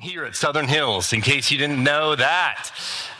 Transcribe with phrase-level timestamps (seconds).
[0.00, 2.70] here at Southern Hills, in case you didn't know that.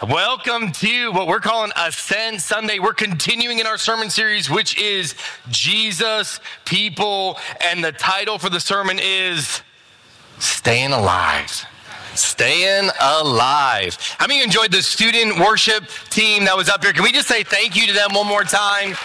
[0.07, 2.79] Welcome to what we're calling Ascent Sunday.
[2.79, 5.14] We're continuing in our sermon series, which is
[5.48, 9.62] Jesus, People, and the title for the sermon is
[10.38, 11.64] Staying Alive.
[12.14, 13.96] Staying alive.
[14.18, 16.93] How many enjoyed the student worship team that was up here?
[16.93, 18.96] Can we just say thank you to them one more time?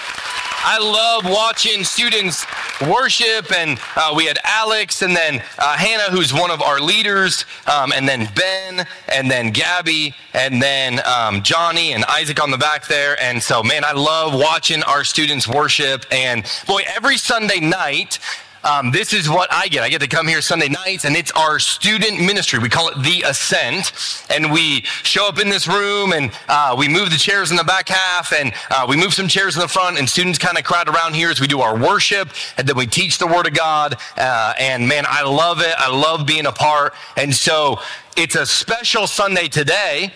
[0.64, 2.46] I love watching students
[2.82, 7.46] worship, and uh, we had Alex, and then uh, Hannah, who's one of our leaders,
[7.66, 12.60] um, and then Ben, and then Gabby, and then um, Johnny and Isaac on the
[12.60, 13.20] back there.
[13.20, 16.06] And so, man, I love watching our students worship.
[16.12, 18.20] And boy, every Sunday night,
[18.64, 19.84] um, this is what I get.
[19.84, 22.60] I get to come here Sunday nights, and it's our student ministry.
[22.60, 23.92] We call it the Ascent,
[24.30, 27.64] and we show up in this room, and uh, we move the chairs in the
[27.64, 30.64] back half, and uh, we move some chairs in the front, and students kind of
[30.64, 33.54] crowd around here as we do our worship, and then we teach the Word of
[33.54, 33.96] God.
[34.18, 35.74] Uh, and man, I love it.
[35.78, 36.94] I love being a part.
[37.18, 37.80] And so
[38.16, 40.14] it's a special Sunday today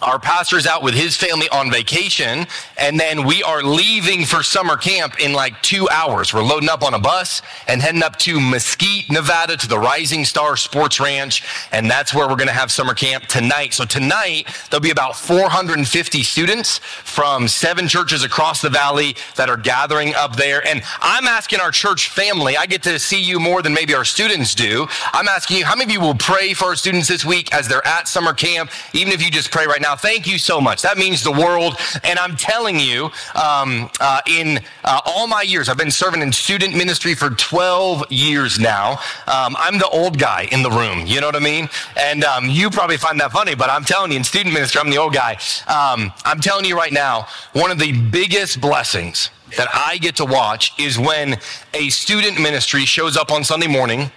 [0.00, 2.46] our pastor's out with his family on vacation,
[2.76, 6.32] and then we are leaving for summer camp in like two hours.
[6.32, 10.24] We're loading up on a bus and heading up to Mesquite, Nevada to the Rising
[10.24, 13.74] Star Sports Ranch, and that's where we're going to have summer camp tonight.
[13.74, 19.56] So tonight, there'll be about 450 students from seven churches across the valley that are
[19.56, 20.64] gathering up there.
[20.66, 24.04] And I'm asking our church family, I get to see you more than maybe our
[24.04, 24.86] students do.
[25.12, 27.66] I'm asking you, how many of you will pray for our students this week as
[27.66, 29.87] they're at summer camp, even if you just pray right now?
[29.88, 29.96] Now.
[29.96, 30.82] Thank you so much.
[30.82, 31.78] That means the world.
[32.04, 36.30] And I'm telling you, um, uh, in uh, all my years, I've been serving in
[36.30, 38.92] student ministry for 12 years now.
[39.26, 41.06] Um, I'm the old guy in the room.
[41.06, 41.70] You know what I mean?
[41.96, 44.90] And um, you probably find that funny, but I'm telling you, in student ministry, I'm
[44.90, 45.38] the old guy.
[45.66, 50.26] Um, I'm telling you right now, one of the biggest blessings that I get to
[50.26, 51.38] watch is when
[51.72, 54.10] a student ministry shows up on Sunday morning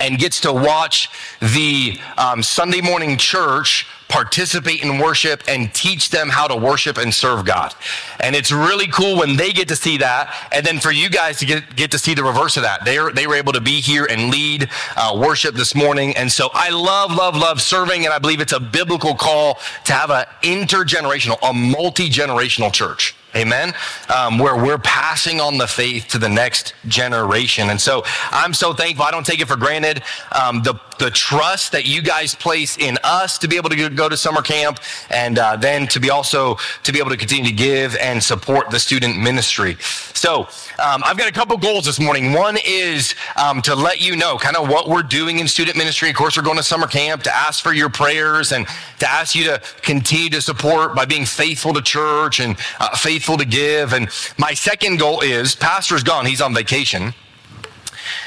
[0.00, 1.08] and gets to watch
[1.40, 7.14] the um, Sunday morning church participate in worship and teach them how to worship and
[7.14, 7.72] serve God.
[8.18, 10.48] And it's really cool when they get to see that.
[10.52, 12.84] And then for you guys to get, get to see the reverse of that.
[12.84, 16.16] They were, they were able to be here and lead uh, worship this morning.
[16.16, 18.04] And so I love, love, love serving.
[18.04, 23.14] And I believe it's a biblical call to have an intergenerational, a multi generational church.
[23.36, 23.72] Amen.
[24.12, 27.70] Um, where we're passing on the faith to the next generation.
[27.70, 29.04] And so I'm so thankful.
[29.04, 30.02] I don't take it for granted.
[30.32, 34.08] Um, the, the trust that you guys place in us to be able to go
[34.08, 34.80] to summer camp
[35.10, 38.70] and uh, then to be also to be able to continue to give and support
[38.70, 39.76] the student ministry.
[39.80, 42.32] So um, I've got a couple goals this morning.
[42.32, 46.10] One is um, to let you know kind of what we're doing in student ministry.
[46.10, 48.66] Of course, we're going to summer camp to ask for your prayers and
[48.98, 53.30] to ask you to continue to support by being faithful to church and uh, faithful
[53.30, 53.92] faithful to give.
[53.92, 57.14] And my second goal is pastor's gone, he's on vacation.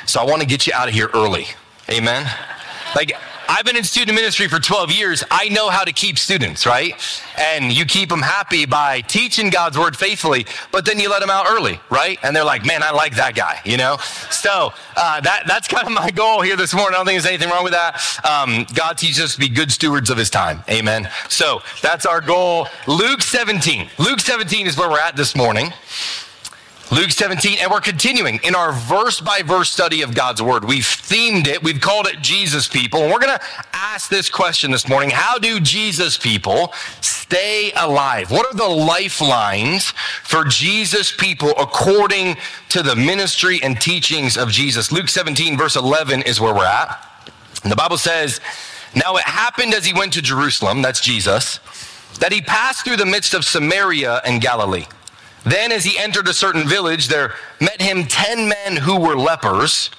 [0.06, 1.46] So I want to get you out of here early.
[1.90, 2.30] Amen.
[2.96, 3.14] Like,
[3.48, 5.24] I've been in student ministry for 12 years.
[5.30, 6.94] I know how to keep students, right?
[7.38, 11.30] And you keep them happy by teaching God's word faithfully, but then you let them
[11.30, 12.18] out early, right?
[12.24, 13.98] And they're like, man, I like that guy, you know?
[14.30, 16.96] So uh, that, that's kind of my goal here this morning.
[16.96, 18.02] I don't think there's anything wrong with that.
[18.26, 20.64] Um, God teaches us to be good stewards of his time.
[20.70, 21.10] Amen.
[21.30, 22.68] So that's our goal.
[22.88, 23.90] Luke 17.
[23.98, 25.74] Luke 17 is where we're at this morning.
[26.94, 30.64] Luke 17, and we're continuing in our verse by verse study of God's word.
[30.64, 33.44] We've themed it, we've called it Jesus people, and we're going to
[33.74, 36.72] ask this question this morning How do Jesus people
[37.02, 38.30] stay alive?
[38.30, 39.90] What are the lifelines
[40.22, 42.38] for Jesus people according
[42.70, 44.92] to the ministry and teachings of Jesus?
[44.92, 47.10] Luke 17, verse 11 is where we're at.
[47.64, 48.40] And the Bible says,
[48.96, 51.60] Now it happened as he went to Jerusalem, that's Jesus,
[52.20, 54.86] that he passed through the midst of Samaria and Galilee.
[55.44, 59.90] Then, as he entered a certain village, there met him ten men who were lepers,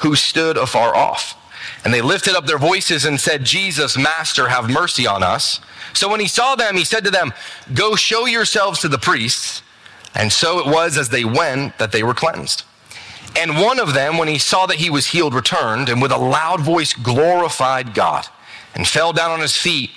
[0.00, 1.36] who stood afar off.
[1.84, 5.60] And they lifted up their voices and said, Jesus, Master, have mercy on us.
[5.92, 7.32] So when he saw them, he said to them,
[7.74, 9.62] Go show yourselves to the priests.
[10.14, 12.62] And so it was as they went that they were cleansed.
[13.36, 16.16] And one of them, when he saw that he was healed, returned and with a
[16.16, 18.26] loud voice glorified God
[18.74, 19.90] and fell down on his feet,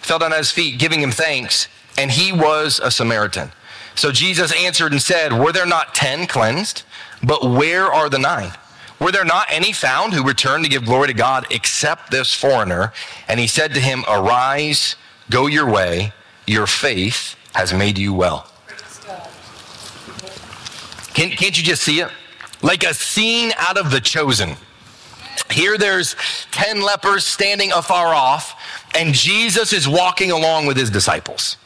[0.00, 1.68] fell down on his feet, giving him thanks.
[1.96, 3.52] And he was a Samaritan.
[3.94, 6.82] So Jesus answered and said, Were there not ten cleansed?
[7.22, 8.52] But where are the nine?
[9.00, 12.92] Were there not any found who returned to give glory to God except this foreigner?
[13.28, 14.96] And he said to him, Arise,
[15.30, 16.12] go your way,
[16.46, 18.46] your faith has made you well.
[21.14, 22.08] Can, can't you just see it?
[22.62, 24.56] Like a scene out of The Chosen.
[25.50, 26.14] Here there's
[26.52, 28.54] 10 lepers standing afar off,
[28.94, 31.56] and Jesus is walking along with his disciples.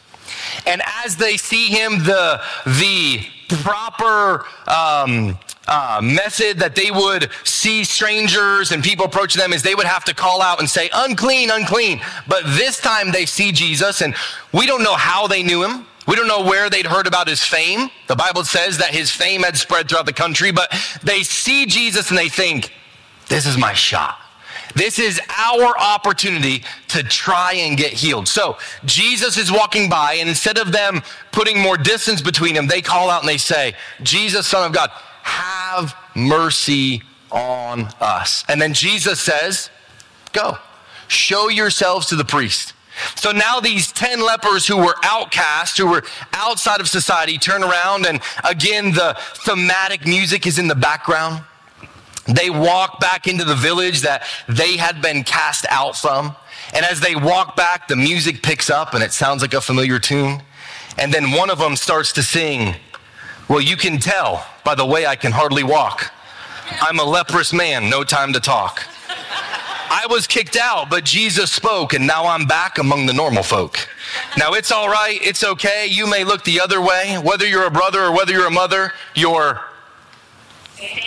[0.67, 3.21] And as they see him, the, the
[3.63, 9.75] proper um, uh, method that they would see strangers and people approach them is they
[9.75, 12.01] would have to call out and say, unclean, unclean.
[12.29, 14.15] But this time they see Jesus, and
[14.53, 15.87] we don't know how they knew him.
[16.07, 17.89] We don't know where they'd heard about his fame.
[18.09, 20.71] The Bible says that his fame had spread throughout the country, but
[21.03, 22.73] they see Jesus and they think,
[23.29, 24.19] this is my shot.
[24.75, 28.29] This is our opportunity to try and get healed.
[28.29, 32.83] So Jesus is walking by, and instead of them putting more distance between them, they
[32.83, 34.91] call out and they say, Jesus, Son of God,
[35.23, 38.45] have mercy on us.
[38.49, 39.71] And then Jesus says,
[40.33, 40.59] Go,
[41.09, 42.73] show yourselves to the priest.
[43.17, 48.07] So now these 10 lepers who were outcast, who were outside of society, turn around,
[48.07, 51.45] and again, the thematic music is in the background.
[52.27, 56.35] They walk back into the village that they had been cast out from.
[56.73, 59.99] And as they walk back, the music picks up and it sounds like a familiar
[59.99, 60.43] tune.
[60.97, 62.77] And then one of them starts to sing,
[63.49, 66.13] Well, you can tell by the way I can hardly walk.
[66.81, 68.83] I'm a leprous man, no time to talk.
[69.91, 73.77] I was kicked out, but Jesus spoke, and now I'm back among the normal folk.
[74.37, 75.87] Now it's all right, it's okay.
[75.87, 78.93] You may look the other way, whether you're a brother or whether you're a mother,
[79.15, 79.61] you're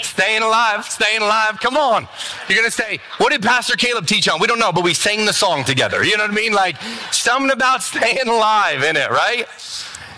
[0.02, 1.60] Staying alive, staying alive.
[1.60, 2.08] Come on.
[2.48, 4.40] You're going to say, what did Pastor Caleb teach on?
[4.40, 6.04] We don't know, but we sang the song together.
[6.04, 6.54] You know what I mean?
[6.54, 6.82] Like
[7.12, 9.48] something about staying alive in it, right?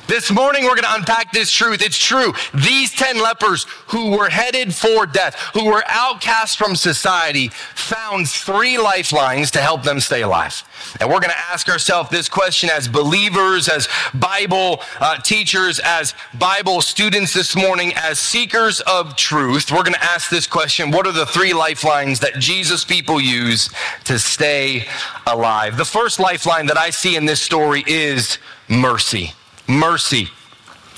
[0.10, 1.84] This morning, we're going to unpack this truth.
[1.84, 2.34] It's true.
[2.52, 8.80] These 10 lepers who were headed for death, who were outcast from society, found three
[8.80, 10.64] lifelines to help them stay alive.
[11.00, 16.16] And we're going to ask ourselves this question as believers, as Bible uh, teachers, as
[16.40, 19.72] Bible students this morning, as seekers of truth.
[19.72, 23.70] We're going to ask this question What are the three lifelines that Jesus people use
[24.06, 24.88] to stay
[25.28, 25.78] alive?
[25.78, 29.34] The first lifeline that I see in this story is mercy
[29.70, 30.28] mercy.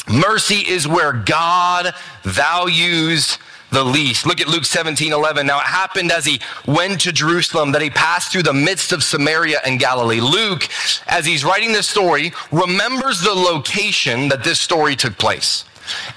[0.10, 3.38] Mercy is where God values
[3.72, 4.26] the least.
[4.26, 5.48] Look at Luke 17, 11.
[5.48, 9.04] Now it happened as he went to Jerusalem that he passed through the midst of
[9.04, 10.20] Samaria and Galilee.
[10.20, 10.68] Luke,
[11.08, 15.66] as he's writing this story, remembers the location that this story took place.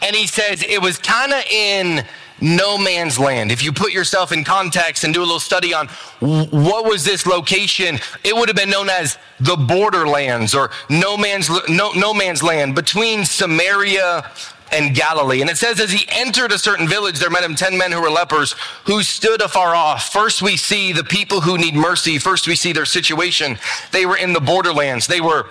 [0.03, 2.05] And he says it was kind of in
[2.45, 3.51] no man's land.
[3.51, 5.89] If you put yourself in context and do a little study on
[6.21, 11.49] what was this location, it would have been known as the borderlands or no man's
[11.69, 14.31] no, no man's land between Samaria
[14.71, 15.41] and Galilee.
[15.41, 18.01] And it says, as he entered a certain village, there met him 10 men who
[18.01, 18.53] were lepers
[18.85, 20.11] who stood afar off.
[20.11, 22.19] First, we see the people who need mercy.
[22.19, 23.59] First, we see their situation.
[23.93, 25.47] They were in the borderlands, they were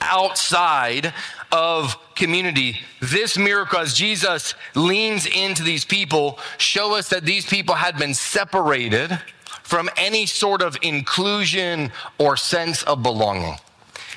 [0.00, 1.12] outside
[1.52, 2.80] of community.
[3.00, 8.14] This miracle, as Jesus leans into these people, show us that these people had been
[8.14, 9.18] separated
[9.62, 13.56] from any sort of inclusion or sense of belonging.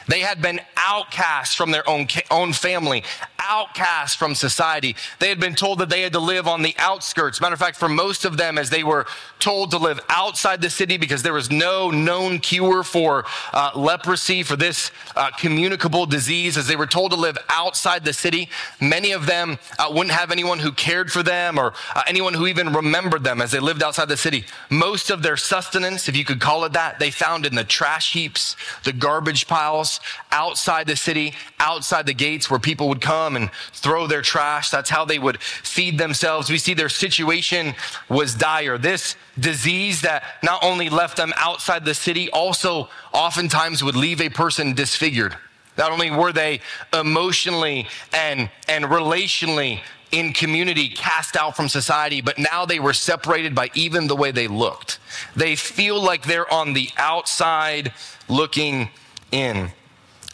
[0.07, 3.03] They had been outcast from their own, own family,
[3.39, 4.95] outcast from society.
[5.19, 7.42] They had been told that they had to live on the outskirts.
[7.42, 9.06] Matter of fact, for most of them, as they were
[9.39, 14.44] told to live outside the city because there was no known cure for uh, leprosy,
[14.44, 18.50] for this uh, communicable disease, as they were told to live outside the city,
[18.80, 22.48] many of them uh, wouldn't have anyone who cared for them or uh, anyone who
[22.48, 24.45] even remembered them as they lived outside the city.
[24.69, 28.13] Most of their sustenance, if you could call it that, they found in the trash
[28.13, 29.90] heaps, the garbage piles
[30.31, 34.69] outside the city, outside the gates where people would come and throw their trash.
[34.69, 36.49] That's how they would feed themselves.
[36.49, 37.73] We see their situation
[38.09, 38.77] was dire.
[38.77, 44.29] This disease that not only left them outside the city, also oftentimes would leave a
[44.29, 45.36] person disfigured.
[45.77, 46.62] Not only were they
[46.93, 49.81] emotionally and, and relationally
[50.12, 54.31] in community cast out from society, but now they were separated by even the way
[54.31, 55.00] they looked.
[55.36, 57.93] They feel like they're on the outside
[58.27, 58.89] looking
[59.31, 59.71] in.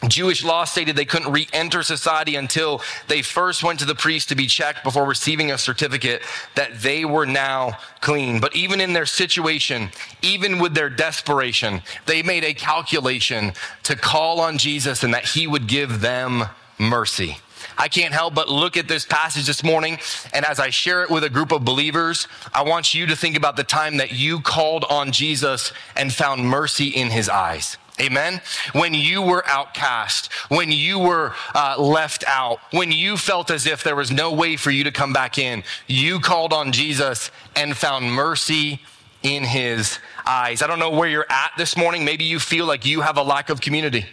[0.08, 4.30] Jewish law stated they couldn't re enter society until they first went to the priest
[4.30, 6.22] to be checked before receiving a certificate
[6.56, 8.40] that they were now clean.
[8.40, 9.90] But even in their situation,
[10.22, 15.48] even with their desperation, they made a calculation to call on Jesus and that he
[15.48, 16.44] would give them
[16.78, 17.38] mercy.
[17.76, 19.98] I can't help but look at this passage this morning,
[20.34, 23.36] and as I share it with a group of believers, I want you to think
[23.36, 27.78] about the time that you called on Jesus and found mercy in his eyes.
[28.00, 28.42] Amen.
[28.74, 33.84] When you were outcast, when you were uh, left out, when you felt as if
[33.84, 37.76] there was no way for you to come back in, you called on Jesus and
[37.76, 38.82] found mercy
[39.24, 40.62] in his eyes.
[40.62, 42.06] I don't know where you're at this morning.
[42.06, 44.06] Maybe you feel like you have a lack of community.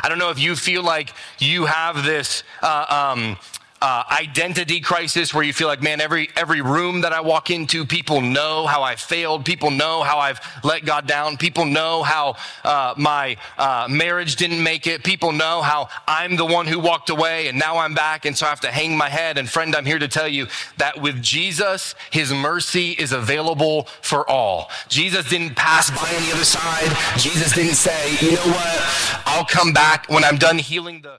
[0.00, 2.44] I don't know if you feel like you have this.
[2.62, 3.36] Uh, um,
[3.82, 7.84] uh, identity crisis where you feel like, man, every, every room that I walk into,
[7.84, 9.44] people know how I failed.
[9.44, 11.36] People know how I've let God down.
[11.36, 15.02] People know how uh, my uh, marriage didn't make it.
[15.02, 18.24] People know how I'm the one who walked away and now I'm back.
[18.24, 19.36] And so I have to hang my head.
[19.36, 20.46] And friend, I'm here to tell you
[20.76, 24.70] that with Jesus, his mercy is available for all.
[24.88, 26.96] Jesus didn't pass by on the other side.
[27.18, 29.22] Jesus didn't say, you know what?
[29.26, 31.18] I'll come back when I'm done healing the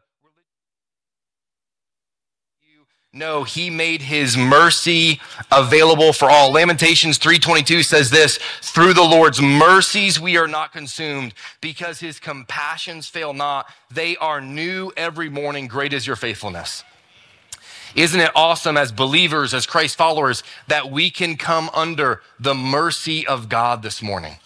[3.16, 6.52] No, he made his mercy available for all.
[6.52, 13.08] Lamentations 3:22 says this, through the Lord's mercies we are not consumed because his compassions
[13.08, 13.72] fail not.
[13.92, 15.68] They are new every morning.
[15.68, 16.84] Great is your faithfulness.
[17.94, 23.28] Isn't it awesome as believers, as Christ followers, that we can come under the mercy
[23.28, 24.38] of God this morning?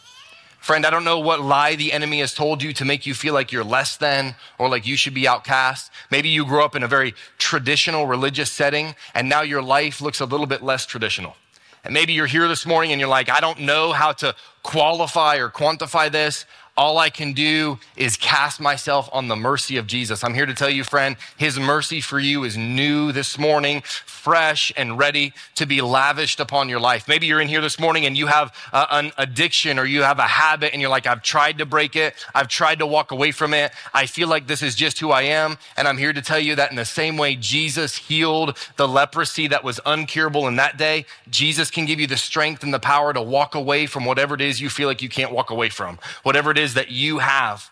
[0.67, 3.33] Friend, I don't know what lie the enemy has told you to make you feel
[3.33, 5.89] like you're less than or like you should be outcast.
[6.11, 10.19] Maybe you grew up in a very traditional religious setting and now your life looks
[10.19, 11.37] a little bit less traditional.
[11.85, 15.37] And maybe you're here this morning and you're like, I don't know how to qualify
[15.37, 16.45] or quantify this.
[16.77, 20.23] All I can do is cast myself on the mercy of Jesus.
[20.23, 24.71] I'm here to tell you, friend, his mercy for you is new this morning, fresh
[24.77, 27.07] and ready to be lavished upon your life.
[27.07, 30.19] Maybe you're in here this morning and you have uh, an addiction or you have
[30.19, 32.13] a habit and you're like, I've tried to break it.
[32.35, 33.71] I've tried to walk away from it.
[33.91, 35.57] I feel like this is just who I am.
[35.77, 39.47] And I'm here to tell you that in the same way Jesus healed the leprosy
[39.47, 43.13] that was uncurable in that day, Jesus can give you the strength and the power
[43.13, 45.97] to walk away from whatever it is you feel like you can't walk away from,
[46.21, 47.69] whatever it is that you have.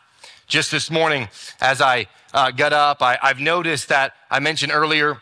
[0.47, 1.27] Just this morning,
[1.59, 5.17] as I uh, got up, I, I've noticed that I mentioned earlier,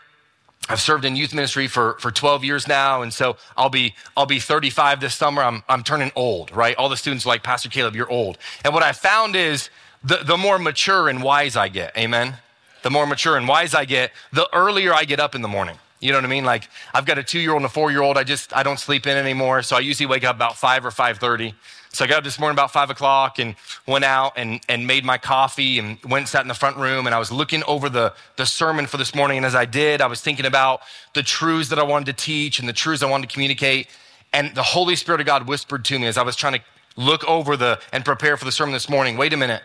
[0.70, 3.02] I've served in youth ministry for, for 12 years now.
[3.02, 5.42] And so I'll be, I'll be 35 this summer.
[5.44, 6.76] I'm, I'm turning old, right?
[6.78, 8.38] All the students are like, Pastor Caleb, you're old.
[8.64, 9.70] And what I found is
[10.04, 12.36] the, the more mature and wise I get, amen?
[12.82, 15.78] The more mature and wise I get, the earlier I get up in the morning.
[16.00, 16.44] You know what I mean?
[16.44, 18.18] Like I've got a two year old and a four year old.
[18.18, 19.64] I just, I don't sleep in anymore.
[19.64, 21.54] So I usually wake up about five or 5.30.
[21.94, 25.06] So I got up this morning about five o'clock and went out and, and made
[25.06, 27.88] my coffee and went and sat in the front room and I was looking over
[27.88, 29.38] the, the sermon for this morning.
[29.38, 30.82] And as I did, I was thinking about
[31.14, 33.90] the truths that I wanted to teach and the truths I wanted to communicate.
[34.34, 36.62] And the Holy Spirit of God whispered to me as I was trying to
[36.96, 39.16] look over the and prepare for the sermon this morning.
[39.16, 39.62] Wait a minute.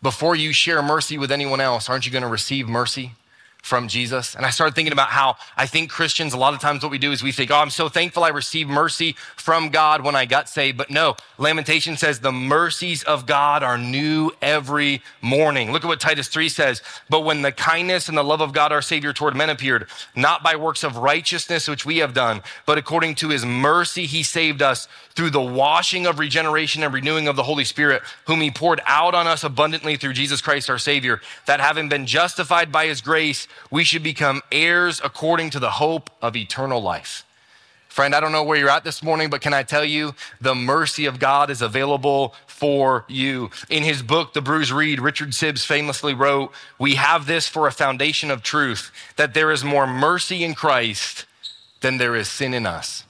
[0.00, 3.14] Before you share mercy with anyone else, aren't you going to receive mercy?
[3.62, 4.34] From Jesus.
[4.34, 6.98] And I started thinking about how I think Christians, a lot of times what we
[6.98, 10.24] do is we think, oh, I'm so thankful I received mercy from God when I
[10.24, 10.78] got saved.
[10.78, 15.72] But no, Lamentation says the mercies of God are new every morning.
[15.72, 16.82] Look at what Titus 3 says.
[17.10, 20.42] But when the kindness and the love of God our Savior toward men appeared, not
[20.42, 24.62] by works of righteousness which we have done, but according to his mercy, he saved
[24.62, 28.80] us through the washing of regeneration and renewing of the Holy Spirit, whom he poured
[28.86, 33.00] out on us abundantly through Jesus Christ our Savior, that having been justified by his
[33.00, 37.24] grace, we should become heirs according to the hope of eternal life.
[37.88, 40.54] Friend, I don't know where you're at this morning, but can I tell you the
[40.54, 43.50] mercy of God is available for you.
[43.70, 47.72] In his book, The Bruised Reed, Richard Sibbes famously wrote, We have this for a
[47.72, 51.24] foundation of truth, that there is more mercy in Christ
[51.80, 53.04] than there is sin in us.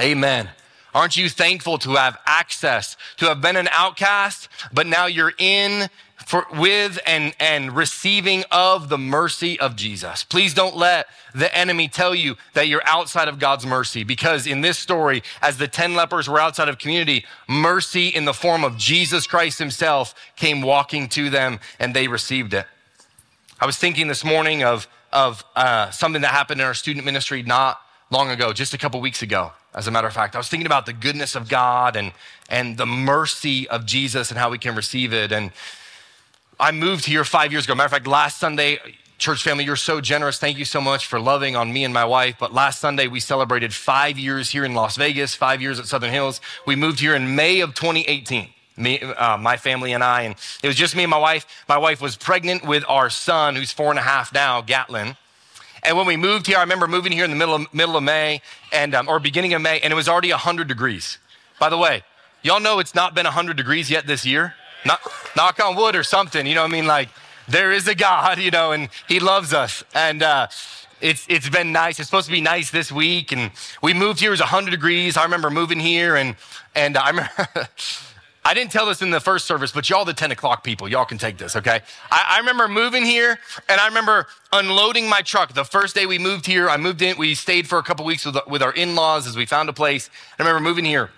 [0.00, 0.48] Amen.
[0.94, 5.88] Aren't you thankful to have access, to have been an outcast, but now you're in
[6.26, 10.24] for, with and, and receiving of the mercy of Jesus.
[10.24, 14.60] Please don't let the enemy tell you that you're outside of God's mercy because in
[14.60, 18.76] this story, as the 10 lepers were outside of community, mercy in the form of
[18.76, 22.66] Jesus Christ himself came walking to them and they received it.
[23.60, 27.42] I was thinking this morning of, of uh, something that happened in our student ministry
[27.42, 30.34] not long ago, just a couple weeks ago, as a matter of fact.
[30.34, 32.12] I was thinking about the goodness of God and,
[32.48, 35.30] and the mercy of Jesus and how we can receive it.
[35.30, 35.52] And
[36.60, 37.74] I moved here five years ago.
[37.74, 38.78] Matter of fact, last Sunday,
[39.16, 40.38] church family, you're so generous.
[40.38, 42.36] Thank you so much for loving on me and my wife.
[42.38, 46.12] But last Sunday, we celebrated five years here in Las Vegas, five years at Southern
[46.12, 46.40] Hills.
[46.66, 50.66] We moved here in May of 2018 me, uh, my family and I, and it
[50.66, 51.46] was just me and my wife.
[51.68, 55.16] My wife was pregnant with our son, who's four and a half now, Gatlin.
[55.82, 58.02] And when we moved here, I remember moving here in the middle of, middle of
[58.02, 61.18] May and, um, or beginning of May, and it was already 100 degrees.
[61.58, 62.02] By the way,
[62.42, 64.54] y'all know it's not been 100 degrees yet this year?
[64.84, 65.00] Not,
[65.36, 66.86] knock on wood or something, you know what I mean?
[66.86, 67.08] Like,
[67.48, 69.84] there is a God, you know, and He loves us.
[69.94, 70.48] And, uh,
[71.00, 71.98] it's, it's been nice.
[71.98, 73.32] It's supposed to be nice this week.
[73.32, 73.50] And
[73.82, 75.16] we moved here, it was 100 degrees.
[75.16, 76.36] I remember moving here, and,
[76.74, 77.30] and I remember.
[78.42, 81.04] I didn't tell this in the first service, but y'all, the 10 o'clock people, y'all
[81.04, 81.80] can take this, okay?
[82.10, 85.52] I, I, remember moving here and I remember unloading my truck.
[85.52, 88.24] The first day we moved here, I moved in, we stayed for a couple weeks
[88.24, 90.08] with, with our in laws as we found a place.
[90.38, 91.10] I remember moving here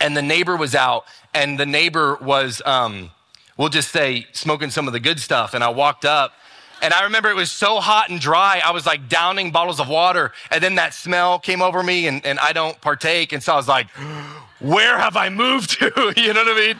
[0.00, 3.10] and the neighbor was out and the neighbor was, um,
[3.56, 5.54] we'll just say, smoking some of the good stuff.
[5.54, 6.32] And I walked up
[6.82, 9.88] And I remember it was so hot and dry, I was like downing bottles of
[9.88, 10.32] water.
[10.50, 13.32] And then that smell came over me, and, and I don't partake.
[13.32, 13.88] And so I was like,
[14.60, 15.86] where have I moved to?
[16.16, 16.76] you know what I mean?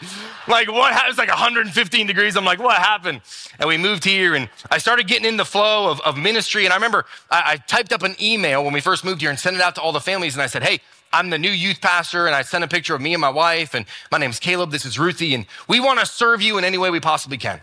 [0.47, 0.93] Like, what?
[0.93, 1.11] happened?
[1.11, 2.37] It's like 115 degrees.
[2.37, 3.23] I'm like, what happened?
[3.59, 6.65] And we moved here, and I started getting in the flow of, of ministry.
[6.65, 9.39] And I remember I, I typed up an email when we first moved here and
[9.39, 10.35] sent it out to all the families.
[10.35, 10.81] And I said, hey,
[11.15, 13.75] I'm the new youth pastor, and I sent a picture of me and my wife,
[13.75, 14.73] and my name's Caleb.
[14.73, 17.61] This is Ruthie, and we want to serve you in any way we possibly can.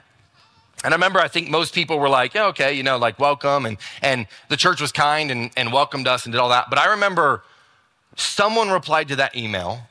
[0.86, 3.66] And I remember, I think most people were like, yeah, okay, you know, like welcome.
[3.66, 6.70] And, and the church was kind and, and welcomed us and did all that.
[6.70, 7.44] But I remember
[8.16, 9.82] someone replied to that email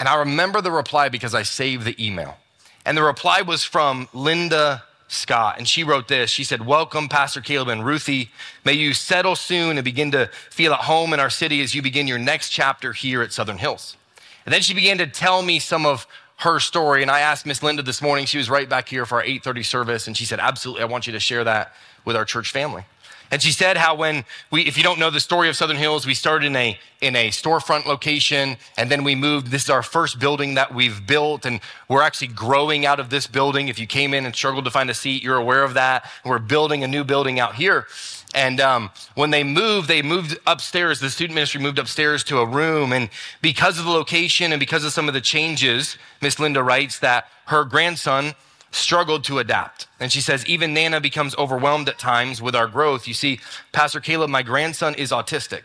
[0.00, 2.36] and I remember the reply because I saved the email.
[2.84, 5.58] And the reply was from Linda Scott.
[5.58, 6.30] And she wrote this.
[6.30, 8.30] She said, Welcome, Pastor Caleb and Ruthie.
[8.64, 11.82] May you settle soon and begin to feel at home in our city as you
[11.82, 13.96] begin your next chapter here at Southern Hills.
[14.44, 16.06] And then she began to tell me some of
[16.38, 17.02] her story.
[17.02, 19.64] And I asked Miss Linda this morning, she was right back here for our 8:30
[19.64, 21.72] service, and she said, Absolutely, I want you to share that
[22.04, 22.84] with our church family.
[23.30, 26.06] And she said how when we, if you don't know the story of Southern Hills,
[26.06, 29.48] we started in a, in a storefront location and then we moved.
[29.48, 33.26] This is our first building that we've built and we're actually growing out of this
[33.26, 33.68] building.
[33.68, 36.08] If you came in and struggled to find a seat, you're aware of that.
[36.24, 37.86] We're building a new building out here.
[38.34, 41.00] And um, when they moved, they moved upstairs.
[41.00, 42.92] The student ministry moved upstairs to a room.
[42.92, 43.08] And
[43.40, 47.28] because of the location and because of some of the changes, Miss Linda writes that
[47.46, 48.34] her grandson
[48.70, 49.86] struggled to adapt.
[49.98, 53.08] And she says, even Nana becomes overwhelmed at times with our growth.
[53.08, 53.40] You see,
[53.72, 55.62] Pastor Caleb, my grandson is autistic.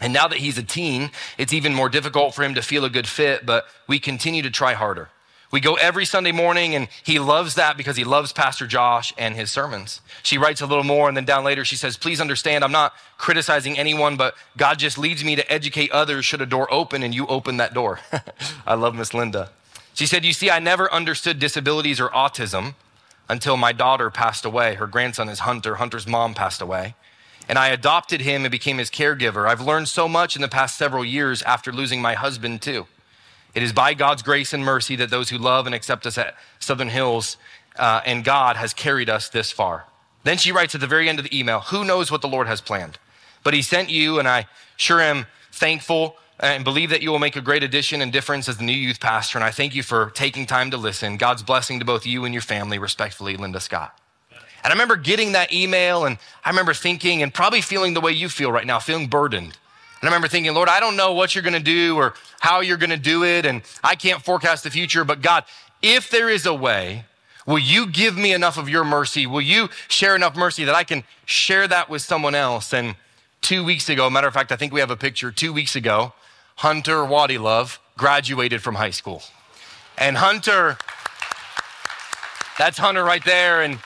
[0.00, 2.90] And now that he's a teen, it's even more difficult for him to feel a
[2.90, 5.08] good fit, but we continue to try harder.
[5.50, 9.36] We go every Sunday morning, and he loves that because he loves Pastor Josh and
[9.36, 10.00] his sermons.
[10.22, 12.94] She writes a little more, and then down later she says, Please understand, I'm not
[13.16, 17.14] criticizing anyone, but God just leads me to educate others should a door open, and
[17.14, 18.00] you open that door.
[18.66, 19.50] I love Miss Linda.
[19.96, 22.74] She said, You see, I never understood disabilities or autism
[23.30, 24.74] until my daughter passed away.
[24.74, 25.76] Her grandson is Hunter.
[25.76, 26.94] Hunter's mom passed away.
[27.48, 29.48] And I adopted him and became his caregiver.
[29.48, 32.86] I've learned so much in the past several years after losing my husband, too.
[33.54, 36.34] It is by God's grace and mercy that those who love and accept us at
[36.58, 37.38] Southern Hills
[37.76, 39.86] uh, and God has carried us this far.
[40.24, 42.48] Then she writes at the very end of the email, Who knows what the Lord
[42.48, 42.98] has planned?
[43.42, 47.36] But he sent you, and I sure am thankful and believe that you will make
[47.36, 49.38] a great addition and difference as the new youth pastor.
[49.38, 51.16] And I thank you for taking time to listen.
[51.16, 53.98] God's blessing to both you and your family, respectfully, Linda Scott.
[54.30, 58.12] And I remember getting that email, and I remember thinking and probably feeling the way
[58.12, 59.56] you feel right now, feeling burdened.
[60.00, 62.60] And I remember thinking, Lord, I don't know what you're going to do or how
[62.60, 65.44] you're going to do it, and I can't forecast the future, but God,
[65.82, 67.04] if there is a way,
[67.46, 69.26] will you give me enough of your mercy?
[69.26, 72.74] Will you share enough mercy that I can share that with someone else?
[72.74, 72.96] And
[73.40, 76.12] two weeks ago, matter of fact, I think we have a picture, two weeks ago,
[76.56, 79.22] Hunter Wadilove graduated from high school.
[79.98, 80.78] And Hunter,
[82.58, 83.62] that's Hunter right there.
[83.62, 83.78] And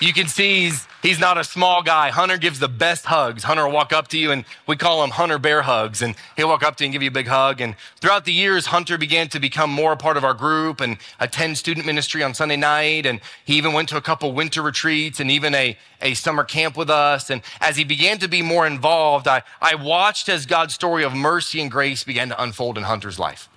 [0.00, 2.10] you can see he's, he's not a small guy.
[2.10, 3.42] Hunter gives the best hugs.
[3.42, 6.02] Hunter will walk up to you and we call him Hunter Bear Hugs.
[6.02, 7.60] And he'll walk up to you and give you a big hug.
[7.60, 10.98] And throughout the years, Hunter began to become more a part of our group and
[11.18, 13.06] attend student ministry on Sunday night.
[13.06, 16.76] And he even went to a couple winter retreats and even a, a summer camp
[16.76, 17.28] with us.
[17.30, 21.14] And as he began to be more involved, I, I watched as God's story of
[21.14, 23.48] mercy and grace began to unfold in Hunter's life.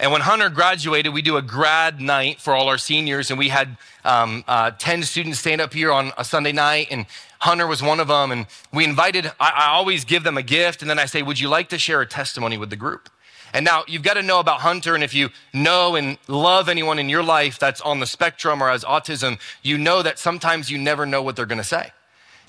[0.00, 3.48] And when Hunter graduated, we do a grad night for all our seniors, and we
[3.48, 7.06] had um, uh, 10 students stand up here on a Sunday night, and
[7.38, 8.32] Hunter was one of them.
[8.32, 11.38] And we invited, I, I always give them a gift, and then I say, Would
[11.38, 13.08] you like to share a testimony with the group?
[13.52, 16.98] And now you've got to know about Hunter, and if you know and love anyone
[16.98, 20.76] in your life that's on the spectrum or has autism, you know that sometimes you
[20.76, 21.92] never know what they're going to say.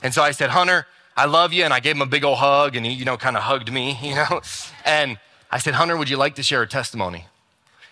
[0.01, 1.63] And so I said, Hunter, I love you.
[1.63, 3.71] And I gave him a big old hug, and he, you know, kind of hugged
[3.71, 4.41] me, you know.
[4.83, 5.19] And
[5.51, 7.27] I said, Hunter, would you like to share a testimony?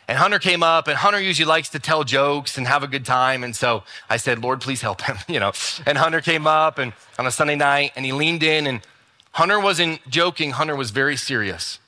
[0.08, 3.06] And Hunter came up, and Hunter usually likes to tell jokes and have a good
[3.06, 3.44] time.
[3.44, 5.54] And so I said, Lord, please help him, you know.
[5.86, 8.82] And Hunter came up and on a Sunday night, and he leaned in, and
[9.32, 11.80] Hunter wasn't joking, Hunter was very serious.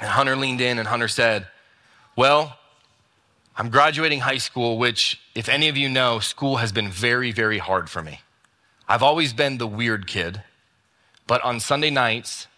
[0.00, 1.46] And Hunter leaned in, and Hunter said,
[2.14, 2.58] Well,
[3.56, 7.58] I'm graduating high school, which, if any of you know, school has been very, very
[7.58, 8.20] hard for me.
[8.88, 10.42] I've always been the weird kid,
[11.26, 12.48] but on Sunday nights,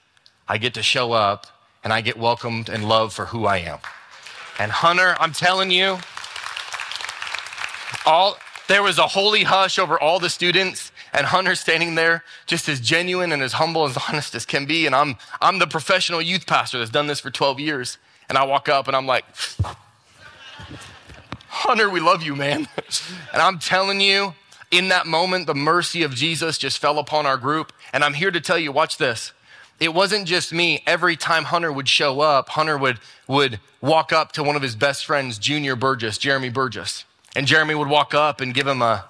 [0.48, 1.46] I get to show up
[1.84, 3.78] and I get welcomed and loved for who I am.
[4.58, 5.98] And Hunter, I'm telling you,
[8.04, 8.36] all
[8.68, 12.80] there was a holy hush over all the students and Hunter standing there just as
[12.80, 14.86] genuine and as humble as honest as can be.
[14.86, 17.98] And I'm, I'm the professional youth pastor that's done this for 12 years.
[18.28, 19.24] And I walk up and I'm like,
[21.48, 22.66] Hunter, we love you, man.
[23.32, 24.34] and I'm telling you,
[24.70, 27.72] in that moment, the mercy of Jesus just fell upon our group.
[27.92, 29.32] And I'm here to tell you, watch this
[29.82, 30.80] it wasn't just me.
[30.86, 34.76] Every time Hunter would show up, Hunter would, would walk up to one of his
[34.76, 37.04] best friends, Junior Burgess, Jeremy Burgess.
[37.34, 39.06] And Jeremy would walk up and give him a,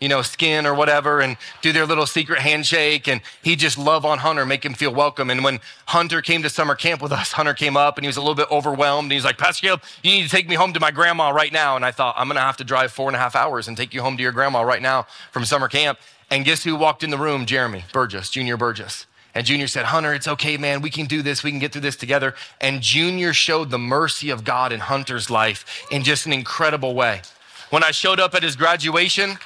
[0.00, 3.06] you know, skin or whatever and do their little secret handshake.
[3.06, 5.30] And he just love on Hunter, make him feel welcome.
[5.30, 8.16] And when Hunter came to summer camp with us, Hunter came up and he was
[8.16, 9.06] a little bit overwhelmed.
[9.06, 11.52] And he's like, Pastor Caleb, you need to take me home to my grandma right
[11.52, 11.76] now.
[11.76, 13.76] And I thought, I'm going to have to drive four and a half hours and
[13.76, 16.00] take you home to your grandma right now from summer camp.
[16.28, 17.46] And guess who walked in the room?
[17.46, 19.06] Jeremy Burgess, Junior Burgess.
[19.34, 20.80] And Junior said, Hunter, it's okay, man.
[20.80, 21.42] We can do this.
[21.44, 22.34] We can get through this together.
[22.60, 27.22] And Junior showed the mercy of God in Hunter's life in just an incredible way.
[27.70, 29.38] When I showed up at his graduation,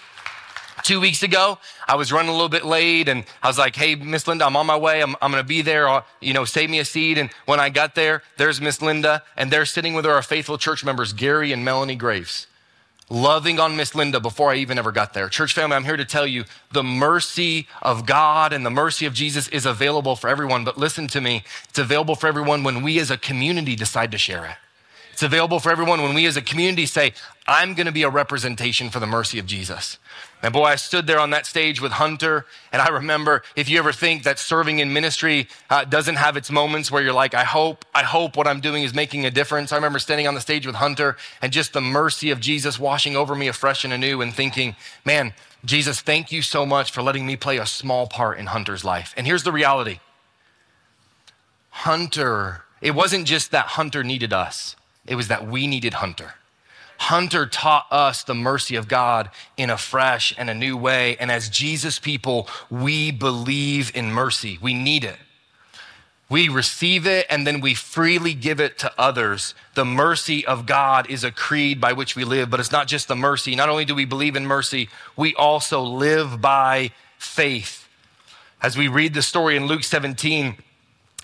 [0.82, 1.58] two weeks ago.
[1.86, 4.56] I was running a little bit late and I was like, hey, Miss Linda, I'm
[4.56, 5.02] on my way.
[5.02, 5.88] I'm, I'm going to be there.
[5.88, 7.18] I'll, you know, save me a seat.
[7.18, 10.84] And when I got there, there's Miss Linda and they're sitting with our faithful church
[10.84, 12.46] members, Gary and Melanie Graves,
[13.10, 15.28] loving on Miss Linda before I even ever got there.
[15.28, 19.14] Church family, I'm here to tell you the mercy of God and the mercy of
[19.14, 20.64] Jesus is available for everyone.
[20.64, 24.18] But listen to me, it's available for everyone when we as a community decide to
[24.18, 24.56] share it.
[25.12, 27.12] It's available for everyone when we as a community say,
[27.46, 29.98] I'm going to be a representation for the mercy of Jesus.
[30.42, 33.78] And boy, I stood there on that stage with Hunter, and I remember if you
[33.78, 37.44] ever think that serving in ministry uh, doesn't have its moments where you're like, I
[37.44, 39.70] hope, I hope what I'm doing is making a difference.
[39.70, 43.14] I remember standing on the stage with Hunter and just the mercy of Jesus washing
[43.14, 44.74] over me afresh and anew and thinking,
[45.04, 45.32] man,
[45.64, 49.14] Jesus, thank you so much for letting me play a small part in Hunter's life.
[49.16, 50.00] And here's the reality
[51.70, 54.74] Hunter, it wasn't just that Hunter needed us,
[55.06, 56.34] it was that we needed Hunter.
[57.02, 61.16] Hunter taught us the mercy of God in a fresh and a new way.
[61.16, 64.56] And as Jesus people, we believe in mercy.
[64.62, 65.16] We need it.
[66.28, 69.56] We receive it and then we freely give it to others.
[69.74, 73.08] The mercy of God is a creed by which we live, but it's not just
[73.08, 73.56] the mercy.
[73.56, 77.88] Not only do we believe in mercy, we also live by faith.
[78.62, 80.56] As we read the story in Luke 17,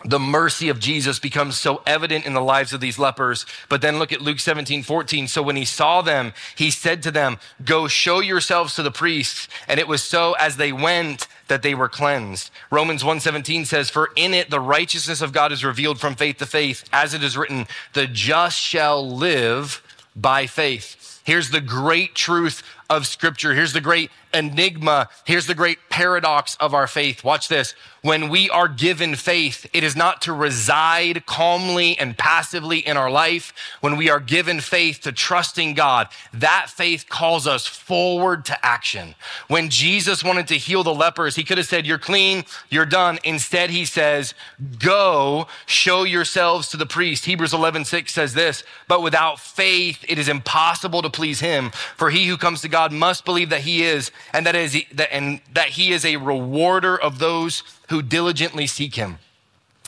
[0.05, 3.45] the mercy of Jesus becomes so evident in the lives of these lepers.
[3.69, 5.27] But then look at Luke 17, 14.
[5.27, 9.49] So when he saw them, he said to them, Go show yourselves to the priests.
[9.67, 12.51] And it was so as they went that they were cleansed.
[12.71, 16.47] Romans 1:17 says, For in it the righteousness of God is revealed from faith to
[16.47, 19.83] faith, as it is written, the just shall live
[20.15, 21.21] by faith.
[21.25, 23.55] Here's the great truth of Scripture.
[23.55, 25.09] Here's the great enigma.
[25.25, 27.25] Here's the great paradox of our faith.
[27.25, 27.75] Watch this.
[28.03, 33.11] When we are given faith, it is not to reside calmly and passively in our
[33.11, 33.53] life.
[33.81, 39.15] When we are given faith to trusting God, that faith calls us forward to action.
[39.49, 43.19] When Jesus wanted to heal the lepers, he could have said, You're clean, you're done.
[43.25, 44.33] Instead, he says,
[44.79, 47.25] Go show yourselves to the priest.
[47.25, 51.71] Hebrews 11, 6 says this, but without faith, it is impossible to please him.
[51.97, 54.77] For he who comes to God must believe that he is and that is
[55.11, 59.19] and that he is a rewarder of those who diligently seek him.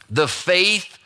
[0.08, 0.98] The faith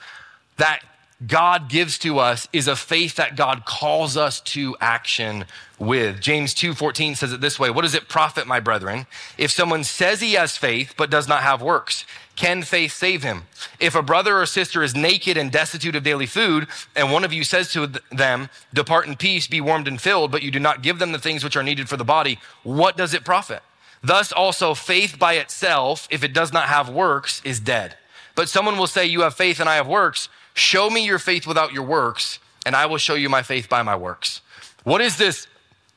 [0.56, 0.80] that
[1.26, 5.44] God gives to us is a faith that God calls us to action
[5.78, 6.20] with.
[6.20, 9.06] James 2:14 says it this way, what does it profit my brethren
[9.38, 12.04] if someone says he has faith but does not have works?
[12.36, 13.44] Can faith save him?
[13.78, 17.32] If a brother or sister is naked and destitute of daily food, and one of
[17.32, 20.82] you says to them, Depart in peace, be warmed and filled, but you do not
[20.82, 23.62] give them the things which are needed for the body, what does it profit?
[24.02, 27.96] Thus also, faith by itself, if it does not have works, is dead.
[28.34, 30.28] But someone will say, You have faith and I have works.
[30.54, 33.82] Show me your faith without your works, and I will show you my faith by
[33.82, 34.40] my works.
[34.84, 35.46] What is this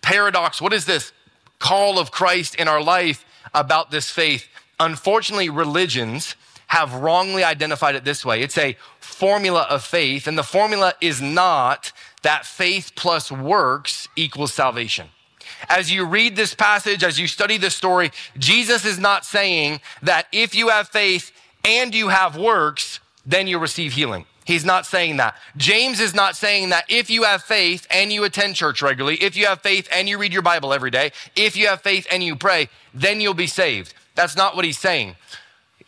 [0.01, 0.61] paradox?
[0.61, 1.11] What is this
[1.59, 4.47] call of Christ in our life about this faith?
[4.79, 6.35] Unfortunately, religions
[6.67, 11.21] have wrongly identified it this way it's a formula of faith, and the formula is
[11.21, 11.91] not
[12.23, 15.07] that faith plus works equals salvation.
[15.69, 20.27] As you read this passage, as you study this story, Jesus is not saying that
[20.31, 21.31] if you have faith
[21.63, 24.25] and you have works, then you receive healing.
[24.47, 25.35] He's not saying that.
[25.57, 29.35] James is not saying that if you have faith and you attend church regularly, if
[29.35, 32.23] you have faith and you read your Bible every day, if you have faith and
[32.23, 33.93] you pray, then you'll be saved.
[34.15, 35.17] That's not what he's saying.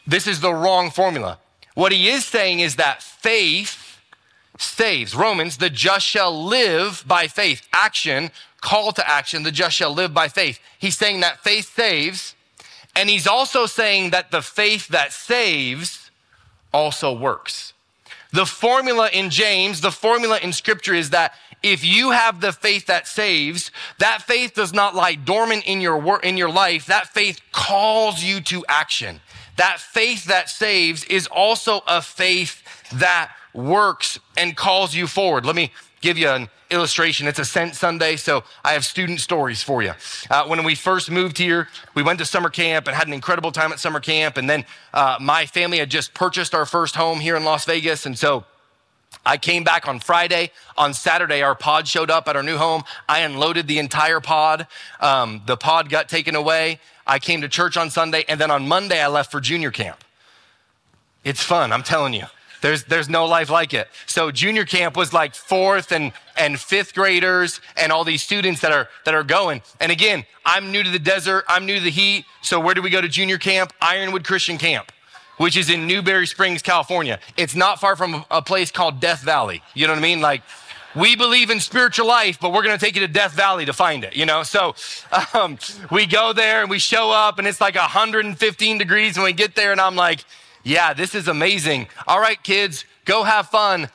[0.06, 1.40] This is the wrong formula.
[1.74, 4.02] What he is saying is that faith
[4.58, 5.16] saves.
[5.16, 7.66] Romans, the just shall live by faith.
[7.72, 10.60] Action, call to action, the just shall live by faith.
[10.78, 12.36] He's saying that faith saves,
[12.94, 16.12] and he's also saying that the faith that saves
[16.74, 17.72] also works.
[18.32, 22.86] The formula in James, the formula in scripture is that if you have the faith
[22.86, 26.86] that saves, that faith does not lie dormant in your work, in your life.
[26.86, 29.20] That faith calls you to action.
[29.58, 32.64] That faith that saves is also a faith
[32.94, 35.46] that works and calls you forward.
[35.46, 37.28] Let me give you an illustration.
[37.28, 39.94] It's a Ascent Sunday, so I have student stories for you.
[40.30, 43.52] Uh, when we first moved here, we went to summer camp and had an incredible
[43.52, 44.38] time at summer camp.
[44.38, 48.06] And then uh, my family had just purchased our first home here in Las Vegas.
[48.06, 48.46] And so
[49.26, 50.52] I came back on Friday.
[50.78, 52.84] On Saturday, our pod showed up at our new home.
[53.08, 54.68] I unloaded the entire pod.
[55.00, 56.80] Um, the pod got taken away.
[57.08, 58.26] I came to church on Sunday.
[58.30, 60.04] And then on Monday, I left for junior camp.
[61.24, 62.26] It's fun, I'm telling you.
[62.62, 63.88] There's, there's no life like it.
[64.06, 68.72] So junior camp was like fourth and, and fifth graders and all these students that
[68.72, 69.62] are, that are going.
[69.80, 71.46] And again, I'm new to the desert.
[71.48, 72.26] I'm new to the heat.
[72.42, 73.74] So where do we go to junior camp?
[73.82, 74.92] Ironwood Christian Camp
[75.38, 77.18] which is in Newberry Springs, California.
[77.38, 79.64] It's not far from a place called Death Valley.
[79.74, 80.20] You know what I mean?
[80.20, 80.42] Like,
[80.96, 83.74] we believe in spiritual life, but we're going to take you to Death Valley to
[83.74, 84.44] find it, you know?
[84.44, 84.76] So
[85.34, 85.58] um,
[85.92, 89.56] we go there and we show up and it's like 115 degrees when we get
[89.56, 89.72] there.
[89.72, 90.26] And I'm like,
[90.70, 91.88] yeah, this is amazing.
[92.08, 93.90] All right, kids, go have fun.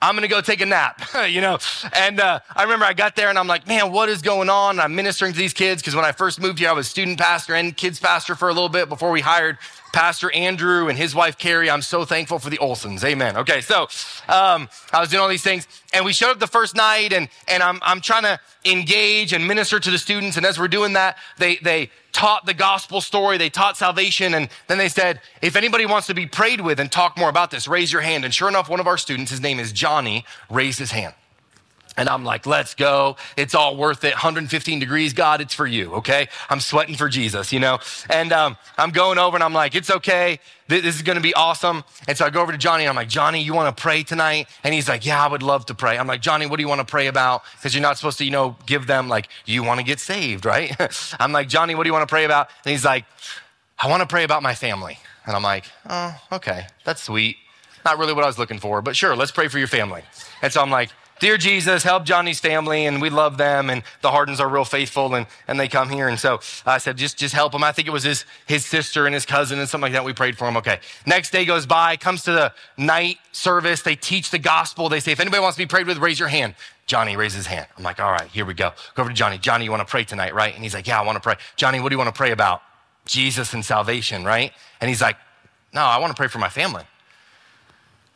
[0.00, 1.58] I'm gonna go take a nap, you know?
[1.96, 4.72] And uh, I remember I got there and I'm like, man, what is going on?
[4.72, 7.18] And I'm ministering to these kids because when I first moved here, I was student
[7.18, 9.56] pastor and kids pastor for a little bit before we hired
[9.98, 11.68] Pastor Andrew and his wife Carrie.
[11.68, 13.02] I'm so thankful for the Olsons.
[13.02, 13.36] Amen.
[13.38, 13.88] Okay, so
[14.28, 17.28] um, I was doing all these things, and we showed up the first night, and
[17.48, 20.36] and I'm I'm trying to engage and minister to the students.
[20.36, 24.48] And as we're doing that, they they taught the gospel story, they taught salvation, and
[24.68, 27.66] then they said, if anybody wants to be prayed with and talk more about this,
[27.66, 28.24] raise your hand.
[28.24, 31.14] And sure enough, one of our students, his name is Johnny, raised his hand.
[31.98, 33.16] And I'm like, let's go.
[33.36, 34.12] It's all worth it.
[34.12, 36.28] 115 degrees, God, it's for you, okay?
[36.48, 37.80] I'm sweating for Jesus, you know?
[38.08, 40.38] And um, I'm going over and I'm like, it's okay.
[40.68, 41.82] This is gonna be awesome.
[42.06, 44.46] And so I go over to Johnny and I'm like, Johnny, you wanna pray tonight?
[44.62, 45.98] And he's like, yeah, I would love to pray.
[45.98, 47.42] I'm like, Johnny, what do you wanna pray about?
[47.56, 50.76] Because you're not supposed to, you know, give them like, you wanna get saved, right?
[51.18, 52.48] I'm like, Johnny, what do you wanna pray about?
[52.64, 53.06] And he's like,
[53.76, 55.00] I wanna pray about my family.
[55.26, 57.38] And I'm like, oh, okay, that's sweet.
[57.84, 60.02] Not really what I was looking for, but sure, let's pray for your family.
[60.42, 64.10] And so I'm like, Dear Jesus, help Johnny's family, and we love them, and the
[64.10, 66.08] Hardens are real faithful, and, and they come here.
[66.08, 67.64] And so I said, just, just help him.
[67.64, 70.04] I think it was his, his sister and his cousin and something like that.
[70.04, 70.56] We prayed for him.
[70.58, 70.78] Okay.
[71.06, 73.82] Next day goes by, comes to the night service.
[73.82, 74.88] They teach the gospel.
[74.88, 76.54] They say, if anybody wants to be prayed with, raise your hand.
[76.86, 77.66] Johnny raises his hand.
[77.76, 78.72] I'm like, all right, here we go.
[78.94, 79.38] Go over to Johnny.
[79.38, 80.54] Johnny, you want to pray tonight, right?
[80.54, 81.34] And he's like, yeah, I want to pray.
[81.56, 82.62] Johnny, what do you want to pray about?
[83.04, 84.52] Jesus and salvation, right?
[84.80, 85.16] And he's like,
[85.74, 86.84] no, I want to pray for my family.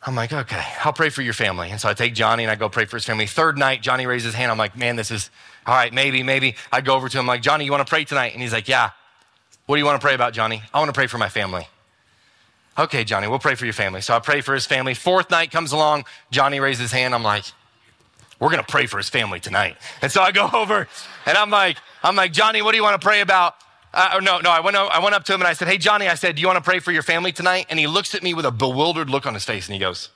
[0.05, 1.71] I'm like, okay, I'll pray for your family.
[1.71, 3.25] And so I take Johnny and I go pray for his family.
[3.25, 4.51] Third night, Johnny raises his hand.
[4.51, 5.29] I'm like, man, this is,
[5.65, 6.55] all right, maybe, maybe.
[6.71, 8.33] I go over to him, like, Johnny, you want to pray tonight?
[8.33, 8.89] And he's like, yeah.
[9.65, 10.61] What do you want to pray about, Johnny?
[10.73, 11.67] I want to pray for my family.
[12.77, 14.01] Okay, Johnny, we'll pray for your family.
[14.01, 14.93] So I pray for his family.
[14.93, 17.15] Fourth night comes along, Johnny raises his hand.
[17.15, 17.45] I'm like,
[18.39, 19.77] we're to pray for his family tonight.
[20.01, 20.87] And so I go over
[21.25, 23.55] and I'm like, I'm like, Johnny, what do you want to pray about?
[23.93, 25.77] Uh, no, no, I went, up, I went up to him and I said, Hey,
[25.77, 27.67] Johnny, I said, Do you want to pray for your family tonight?
[27.69, 30.09] And he looks at me with a bewildered look on his face and he goes,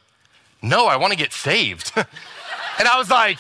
[0.62, 1.92] No, I want to get saved.
[1.96, 3.38] and I was like,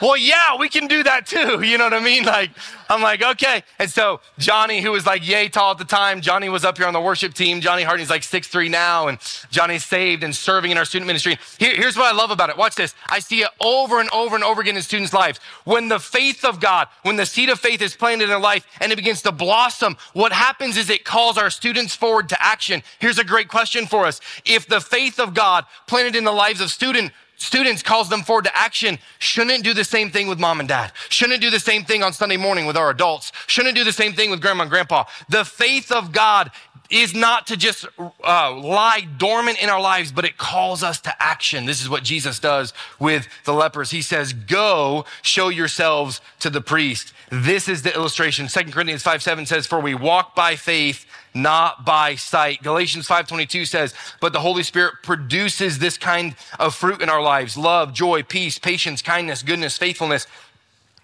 [0.00, 1.62] well, yeah, we can do that too.
[1.68, 2.24] You know what I mean?
[2.24, 2.50] Like,
[2.88, 3.62] I'm like, okay.
[3.78, 6.86] And so Johnny, who was like yay tall at the time, Johnny was up here
[6.86, 7.60] on the worship team.
[7.60, 9.18] Johnny Hardy's like six three now, and
[9.50, 11.38] Johnny's saved and serving in our student ministry.
[11.58, 12.56] Here, here's what I love about it.
[12.56, 12.94] Watch this.
[13.08, 15.40] I see it over and over and over again in students' lives.
[15.64, 18.66] When the faith of God, when the seed of faith is planted in their life
[18.80, 22.82] and it begins to blossom, what happens is it calls our students forward to action.
[22.98, 24.20] Here's a great question for us.
[24.46, 28.44] If the faith of God planted in the lives of student students calls them forward
[28.44, 31.84] to action shouldn't do the same thing with mom and dad shouldn't do the same
[31.84, 34.70] thing on sunday morning with our adults shouldn't do the same thing with grandma and
[34.70, 36.50] grandpa the faith of god
[36.90, 37.86] is not to just
[38.24, 41.66] uh, lie dormant in our lives, but it calls us to action.
[41.66, 43.90] This is what Jesus does with the lepers.
[43.90, 47.12] He says, Go show yourselves to the priest.
[47.30, 48.48] This is the illustration.
[48.48, 52.62] Second Corinthians 5 7 says, For we walk by faith, not by sight.
[52.62, 57.56] Galatians 5:22 says, "But the Holy Spirit produces this kind of fruit in our lives:
[57.56, 60.26] love, joy, peace, patience, kindness, goodness, faithfulness,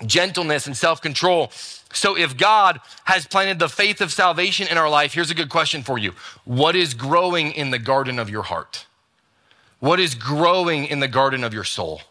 [0.05, 1.53] gentleness, and self-control."
[1.93, 5.49] So if God has planted the faith of salvation in our life, here's a good
[5.49, 6.15] question for you.
[6.45, 8.87] What is growing in the garden of your heart?
[9.79, 12.03] What is growing in the garden of your soul?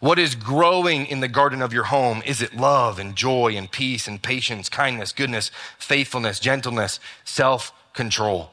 [0.00, 2.22] What is growing in the garden of your home?
[2.24, 8.52] Is it love and joy and peace and patience, kindness, goodness, faithfulness, gentleness, self control?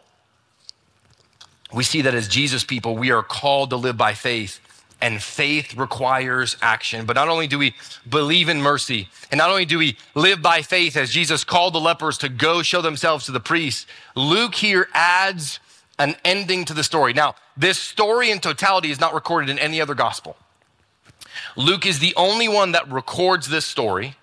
[1.74, 4.60] We see that as Jesus people, we are called to live by faith,
[5.02, 7.06] and faith requires action.
[7.06, 7.76] But not only do we
[8.10, 11.80] believe in mercy, and not only do we live by faith as Jesus called the
[11.80, 15.62] lepers to go show themselves to the priests, Luke here adds
[15.98, 17.14] an ending to the story.
[17.14, 20.36] Now, this story in totality is not recorded in any other gospel.
[21.56, 24.16] Luke is the only one that records this story,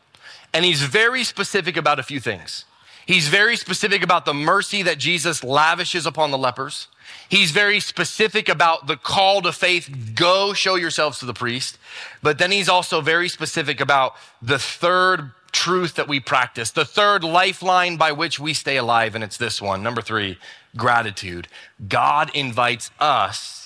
[0.52, 2.64] and he's very specific about a few things.
[3.06, 6.88] He's very specific about the mercy that Jesus lavishes upon the lepers.
[7.28, 11.78] He's very specific about the call to faith go show yourselves to the priest.
[12.22, 17.22] But then he's also very specific about the third truth that we practice, the third
[17.22, 19.14] lifeline by which we stay alive.
[19.14, 19.82] And it's this one.
[19.82, 20.38] Number three,
[20.76, 21.48] gratitude.
[21.86, 23.63] God invites us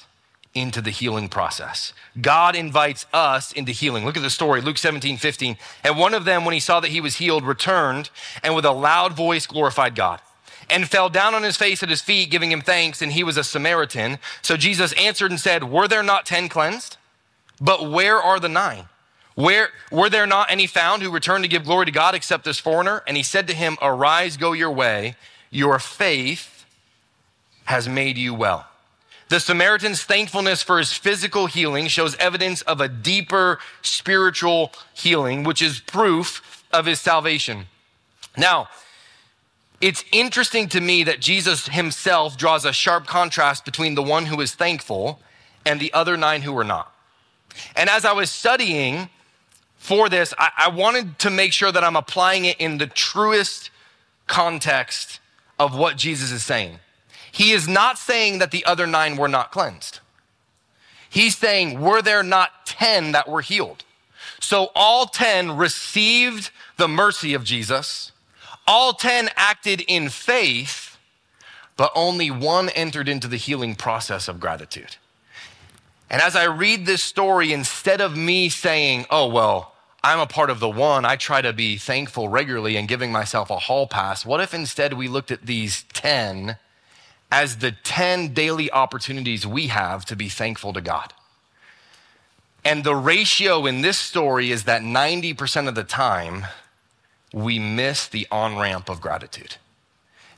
[0.55, 1.93] into the healing process.
[2.21, 4.05] God invites us into healing.
[4.05, 5.57] Look at the story, Luke 17, 15.
[5.85, 8.11] And one of them, when he saw that he was healed, returned
[8.43, 10.21] and with a loud voice glorified God
[10.71, 13.01] and fell down on his face at his feet, giving him thanks.
[13.03, 14.19] And he was a Samaritan.
[14.43, 16.97] So Jesus answered and said, Were there not 10 cleansed?
[17.61, 18.85] But where are the nine?
[19.35, 22.59] Where were there not any found who returned to give glory to God except this
[22.59, 23.03] foreigner?
[23.07, 25.17] And he said to him, Arise, go your way.
[25.51, 26.65] Your faith
[27.65, 28.67] has made you well.
[29.29, 35.61] The Samaritan's thankfulness for his physical healing shows evidence of a deeper spiritual healing, which
[35.61, 37.67] is proof of his salvation.
[38.37, 38.69] Now,
[39.81, 44.41] it's interesting to me that Jesus himself draws a sharp contrast between the one who
[44.41, 45.21] is thankful
[45.65, 46.93] and the other nine who were not.
[47.77, 49.11] And as I was studying
[49.77, 53.71] for this, I, I wanted to make sure that I'm applying it in the truest
[54.27, 55.21] context
[55.59, 56.79] of what Jesus is saying.
[57.31, 60.01] He is not saying that the other nine were not cleansed.
[61.11, 63.85] He's saying, were there not 10 that were healed?
[64.41, 68.13] So all 10 received the mercy of Jesus.
[68.67, 70.99] All 10 acted in faith,
[71.77, 74.97] but only one entered into the healing process of gratitude.
[76.11, 80.51] And as I read this story, instead of me saying, oh, well, I'm a part
[80.51, 84.25] of the one, I try to be thankful regularly and giving myself a hall pass,
[84.25, 86.57] what if instead we looked at these 10
[87.31, 91.13] as the 10 daily opportunities we have to be thankful to God?
[92.65, 96.47] And the ratio in this story is that 90% of the time,
[97.33, 99.57] we miss the on ramp of gratitude.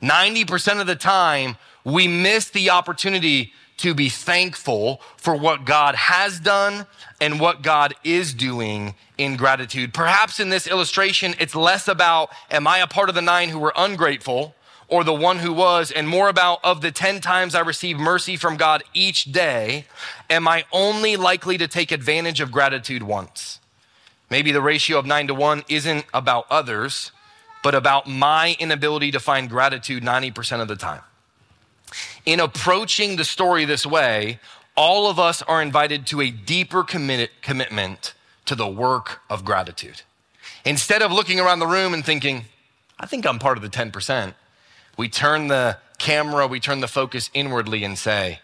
[0.02, 6.38] 90% of the time, we miss the opportunity to be thankful for what God has
[6.38, 6.86] done
[7.20, 9.94] and what God is doing in gratitude.
[9.94, 13.58] Perhaps in this illustration, it's less about, am I a part of the nine who
[13.58, 14.54] were ungrateful
[14.90, 18.36] or the one who was, and more about, of the 10 times I receive mercy
[18.36, 19.86] from God each day,
[20.28, 23.60] am I only likely to take advantage of gratitude once?
[24.28, 27.12] Maybe the ratio of nine to one isn't about others,
[27.62, 31.02] but about my inability to find gratitude 90% of the time.
[32.26, 34.40] In approaching the story this way,
[34.76, 40.02] all of us are invited to a deeper commit- commitment to the work of gratitude.
[40.64, 42.44] Instead of looking around the room and thinking,
[42.98, 44.34] I think I'm part of the 10%,
[44.96, 48.40] we turn the camera, we turn the focus inwardly and say,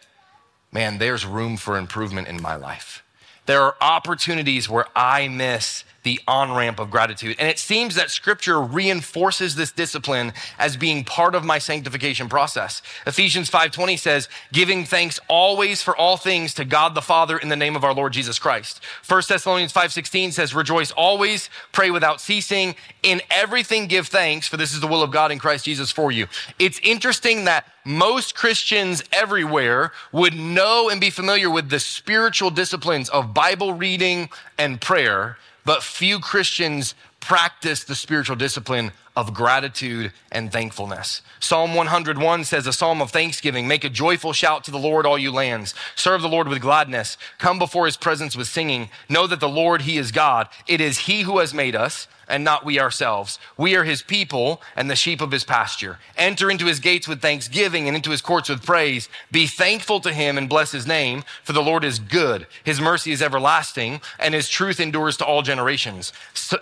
[0.72, 3.02] man, there's room for improvement in my life.
[3.46, 7.34] There are opportunities where I miss the on ramp of gratitude.
[7.36, 12.80] And it seems that scripture reinforces this discipline as being part of my sanctification process.
[13.08, 17.56] Ephesians 5:20 says, "Giving thanks always for all things to God the Father in the
[17.56, 22.76] name of our Lord Jesus Christ." 1 Thessalonians 5:16 says, "Rejoice always, pray without ceasing,
[23.02, 26.12] in everything give thanks, for this is the will of God in Christ Jesus for
[26.12, 26.28] you."
[26.60, 33.08] It's interesting that most Christians everywhere would know and be familiar with the spiritual disciplines
[33.08, 35.36] of Bible reading and prayer,
[35.66, 41.22] but few Christians practice the spiritual discipline of gratitude and thankfulness.
[41.40, 43.66] Psalm 101 says, A psalm of thanksgiving.
[43.66, 45.74] Make a joyful shout to the Lord, all you lands.
[45.96, 47.18] Serve the Lord with gladness.
[47.38, 48.90] Come before his presence with singing.
[49.08, 50.48] Know that the Lord, he is God.
[50.68, 53.38] It is he who has made us and not we ourselves.
[53.56, 55.98] We are his people and the sheep of his pasture.
[56.16, 59.08] Enter into his gates with thanksgiving and into his courts with praise.
[59.30, 62.46] Be thankful to him and bless his name, for the Lord is good.
[62.64, 66.12] His mercy is everlasting, and his truth endures to all generations.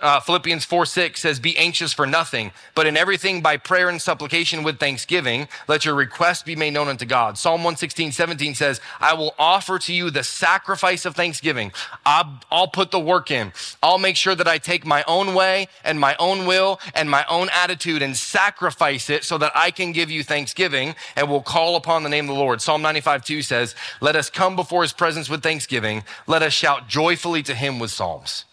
[0.01, 4.01] Uh, Philippians 4 6 says, Be anxious for nothing, but in everything by prayer and
[4.01, 7.37] supplication with thanksgiving, let your requests be made known unto God.
[7.37, 11.71] Psalm 116 17 says, I will offer to you the sacrifice of thanksgiving.
[12.05, 13.51] I'll, I'll put the work in.
[13.81, 17.09] I'll make sure that I take my own way way and my own will and
[17.09, 21.41] my own attitude and sacrifice it so that I can give you thanksgiving and will
[21.41, 22.61] call upon the name of the Lord.
[22.61, 26.03] Psalm 95 2 says, Let us come before his presence with thanksgiving.
[26.27, 28.45] Let us shout joyfully to him with psalms.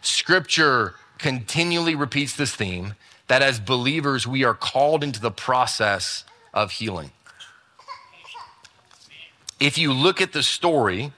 [0.00, 2.94] Scripture continually repeats this theme
[3.28, 7.12] that as believers, we are called into the process of healing.
[9.60, 11.12] If you look at the story,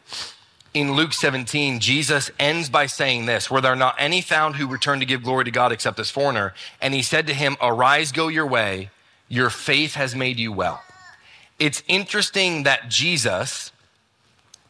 [0.75, 5.01] in Luke 17, Jesus ends by saying this Were there not any found who returned
[5.01, 6.53] to give glory to God except this foreigner?
[6.83, 8.91] And he said to him, Arise, go your way.
[9.29, 10.83] Your faith has made you well.
[11.59, 13.71] It's interesting that Jesus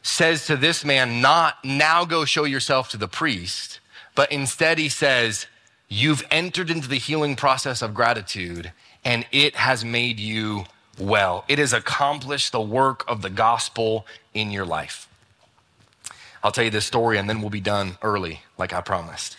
[0.03, 3.81] says to this man, Not now go show yourself to the priest,
[4.15, 5.47] but instead he says,
[5.89, 8.73] You've entered into the healing process of gratitude,
[9.05, 10.65] and it has made you
[10.99, 11.45] well.
[11.49, 15.09] It has accomplished the work of the gospel in your life.
[16.45, 19.39] I'll tell you this story and then we'll be done early, like I promised.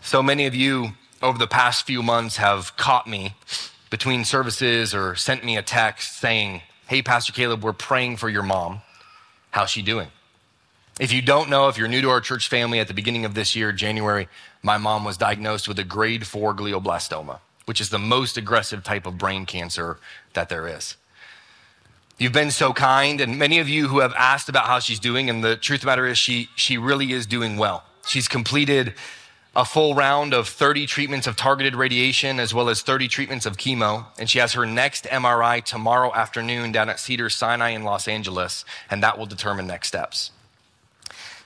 [0.00, 3.34] So many of you over the past few months have caught me
[3.90, 8.44] between services or sent me a text saying, Hey, Pastor Caleb, we're praying for your
[8.44, 8.82] mom.
[9.50, 10.08] How's she doing?
[11.00, 13.34] If you don't know, if you're new to our church family, at the beginning of
[13.34, 14.28] this year, January,
[14.62, 19.06] my mom was diagnosed with a grade four glioblastoma, which is the most aggressive type
[19.06, 19.98] of brain cancer
[20.34, 20.96] that there is.
[22.20, 25.30] You've been so kind, and many of you who have asked about how she's doing,
[25.30, 27.82] and the truth of the matter is, she, she really is doing well.
[28.06, 28.92] She's completed
[29.56, 33.56] a full round of 30 treatments of targeted radiation as well as 30 treatments of
[33.56, 34.04] chemo.
[34.18, 38.66] And she has her next MRI tomorrow afternoon down at Cedar Sinai in Los Angeles,
[38.90, 40.30] and that will determine next steps.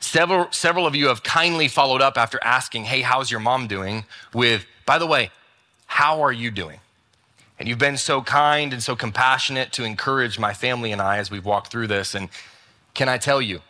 [0.01, 4.07] Several, several of you have kindly followed up after asking, Hey, how's your mom doing?
[4.35, 5.31] with, By the way,
[5.87, 6.81] how are you doing?
[7.59, 11.31] And you've been so kind and so compassionate to encourage my family and I as
[11.31, 12.15] we've walked through this.
[12.15, 12.29] And
[12.95, 13.61] can I tell you,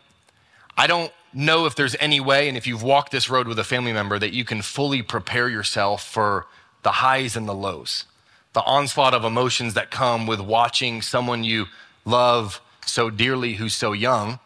[0.76, 3.64] I don't know if there's any way, and if you've walked this road with a
[3.64, 6.46] family member, that you can fully prepare yourself for
[6.82, 8.04] the highs and the lows,
[8.52, 11.66] the onslaught of emotions that come with watching someone you
[12.04, 14.38] love so dearly who's so young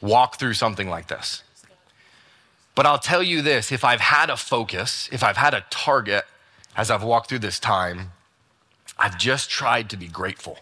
[0.00, 1.42] walk through something like this.
[2.74, 6.24] But I'll tell you this if I've had a focus, if I've had a target
[6.76, 8.12] as I've walked through this time,
[8.98, 10.58] I've just tried to be grateful.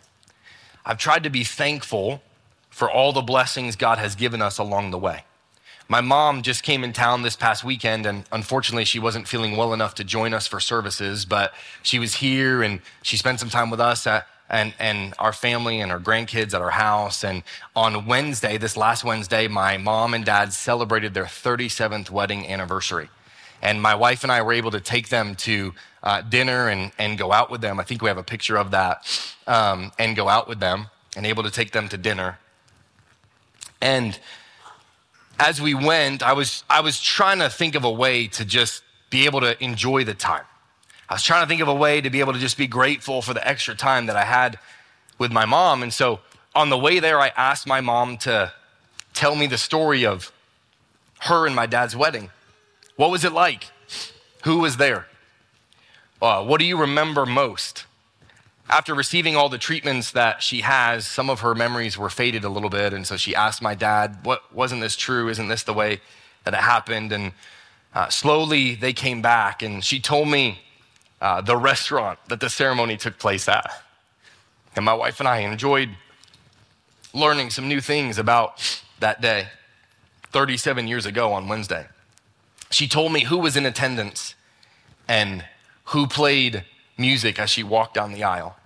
[0.84, 2.22] I've tried to be thankful
[2.70, 5.24] for all the blessings God has given us along the way.
[5.88, 9.74] My mom just came in town this past weekend, and unfortunately, she wasn't feeling well
[9.74, 13.70] enough to join us for services, but she was here and she spent some time
[13.70, 17.22] with us at, and, and our family and our grandkids at our house.
[17.22, 17.42] And
[17.76, 23.08] on Wednesday, this last Wednesday, my mom and dad celebrated their 37th wedding anniversary.
[23.64, 27.16] And my wife and I were able to take them to uh, dinner and, and
[27.16, 27.80] go out with them.
[27.80, 29.08] I think we have a picture of that
[29.46, 32.38] um, and go out with them and able to take them to dinner.
[33.80, 34.18] And
[35.40, 38.82] as we went, I was, I was trying to think of a way to just
[39.08, 40.44] be able to enjoy the time.
[41.08, 43.22] I was trying to think of a way to be able to just be grateful
[43.22, 44.58] for the extra time that I had
[45.18, 45.82] with my mom.
[45.82, 46.20] And so
[46.54, 48.52] on the way there, I asked my mom to
[49.14, 50.32] tell me the story of
[51.20, 52.30] her and my dad's wedding.
[52.96, 53.66] What was it like?
[54.44, 55.06] Who was there?
[56.22, 57.86] Uh, what do you remember most?
[58.70, 62.48] After receiving all the treatments that she has, some of her memories were faded a
[62.48, 62.92] little bit.
[62.92, 65.28] And so she asked my dad, What wasn't this true?
[65.28, 66.00] Isn't this the way
[66.44, 67.12] that it happened?
[67.12, 67.32] And
[67.94, 70.60] uh, slowly they came back, and she told me
[71.20, 73.70] uh, the restaurant that the ceremony took place at.
[74.76, 75.90] And my wife and I enjoyed
[77.12, 79.48] learning some new things about that day,
[80.32, 81.86] 37 years ago on Wednesday.
[82.74, 84.34] She told me who was in attendance
[85.06, 85.44] and
[85.84, 86.64] who played
[86.98, 88.56] music as she walked down the aisle.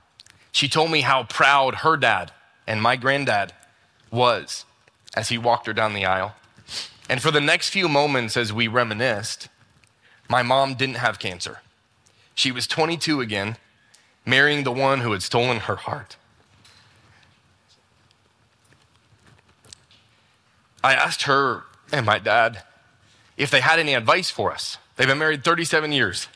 [0.51, 2.33] She told me how proud her dad
[2.67, 3.53] and my granddad
[4.11, 4.65] was
[5.15, 6.35] as he walked her down the aisle.
[7.07, 9.51] And for the next few moments, as we reminisced,
[10.27, 11.59] my mom didn't have cancer.
[12.35, 13.59] She was 22 again,
[14.25, 16.17] marrying the one who had stolen her heart.
[20.83, 22.63] I asked her and my dad
[23.39, 24.77] if they had any advice for us.
[24.97, 26.27] They've been married 37 years.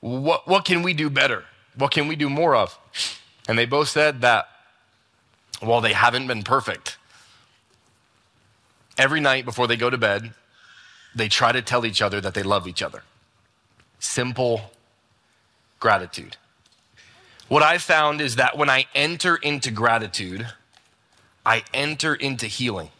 [0.00, 1.44] What, what can we do better?
[1.76, 2.76] What can we do more of?
[3.48, 4.48] And they both said that
[5.60, 6.98] while they haven't been perfect,
[8.98, 10.34] every night before they go to bed,
[11.14, 13.04] they try to tell each other that they love each other.
[14.00, 14.72] Simple
[15.78, 16.36] gratitude.
[17.48, 20.48] What I found is that when I enter into gratitude,
[21.46, 22.90] I enter into healing.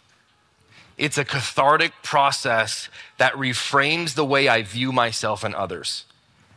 [1.03, 2.89] It's a cathartic process
[3.19, 6.05] that reframes the way I view myself and others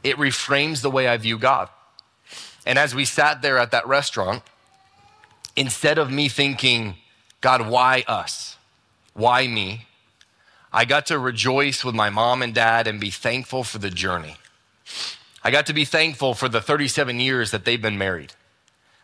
[0.05, 1.67] it reframes the way I view God.
[2.63, 4.43] And as we sat there at that restaurant,
[5.55, 6.97] instead of me thinking,
[7.41, 8.57] God, why us?
[9.13, 9.87] Why me?
[10.71, 14.37] I got to rejoice with my mom and dad and be thankful for the journey.
[15.43, 18.33] I got to be thankful for the 37 years that they've been married.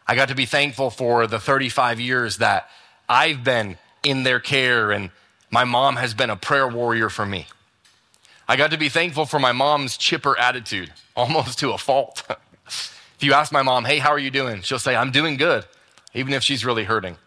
[0.06, 2.70] I got to be thankful for the 35 years that
[3.10, 5.10] I've been in their care and
[5.52, 7.46] my mom has been a prayer warrior for me.
[8.48, 12.24] I got to be thankful for my mom's chipper attitude, almost to a fault.
[12.68, 14.62] if you ask my mom, hey, how are you doing?
[14.62, 15.66] She'll say, I'm doing good,
[16.14, 17.18] even if she's really hurting.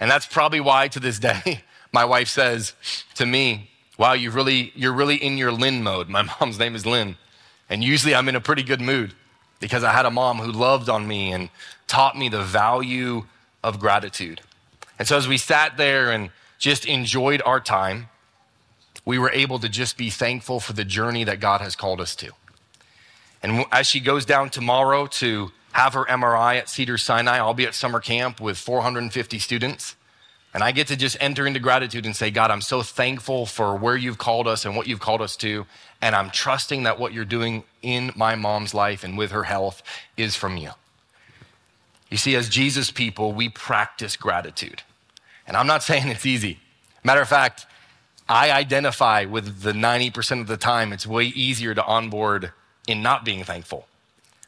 [0.00, 2.74] And that's probably why to this day, my wife says
[3.14, 6.08] to me, wow, you really, you're really in your Lynn mode.
[6.08, 7.16] My mom's name is Lynn.
[7.70, 9.14] And usually I'm in a pretty good mood
[9.60, 11.48] because I had a mom who loved on me and
[11.86, 13.24] taught me the value
[13.62, 14.40] of gratitude.
[14.98, 16.30] And so as we sat there and
[16.62, 18.08] just enjoyed our time,
[19.04, 22.14] we were able to just be thankful for the journey that God has called us
[22.14, 22.30] to.
[23.42, 27.66] And as she goes down tomorrow to have her MRI at Cedar Sinai, I'll be
[27.66, 29.96] at summer camp with 450 students.
[30.54, 33.74] And I get to just enter into gratitude and say, God, I'm so thankful for
[33.74, 35.66] where you've called us and what you've called us to.
[36.00, 39.82] And I'm trusting that what you're doing in my mom's life and with her health
[40.16, 40.70] is from you.
[42.08, 44.82] You see, as Jesus people, we practice gratitude.
[45.46, 46.58] And I'm not saying it's easy.
[47.04, 47.66] Matter of fact,
[48.28, 52.52] I identify with the 90% of the time it's way easier to onboard
[52.86, 53.86] in not being thankful.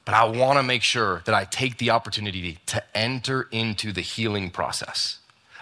[0.04, 4.02] But I want to make sure that I take the opportunity to enter into the
[4.02, 5.18] healing process.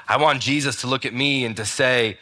[0.08, 2.18] I want Jesus to look at me and to say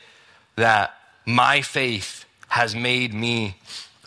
[0.56, 0.94] that
[1.24, 3.56] my faith has made me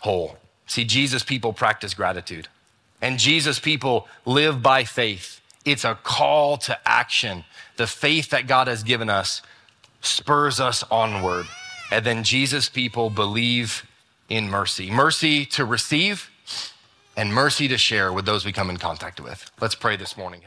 [0.00, 0.36] whole.
[0.66, 2.48] See, Jesus people practice gratitude,
[3.00, 5.40] and Jesus people live by faith.
[5.64, 7.44] It's a call to action.
[7.76, 9.42] The faith that God has given us
[10.00, 11.46] spurs us onward.
[11.90, 13.86] And then Jesus people believe
[14.28, 16.30] in mercy mercy to receive
[17.16, 19.50] and mercy to share with those we come in contact with.
[19.60, 20.42] Let's pray this morning.